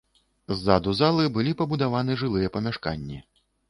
[0.61, 3.27] Ззаду залы былі пабудаваны жылыя памяшканні.